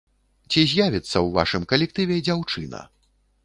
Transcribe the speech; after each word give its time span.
Ці 0.51 0.63
з'явіцца 0.71 1.11
ў 1.11 1.37
вашым 1.37 1.69
калектыве 1.75 2.19
дзяўчына? 2.27 2.85